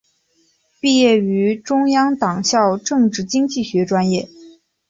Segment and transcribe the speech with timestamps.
[0.79, 4.27] 毕业于中央党校政治经济学专业。